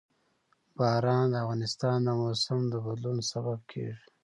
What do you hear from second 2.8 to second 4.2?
بدلون سبب کېږي.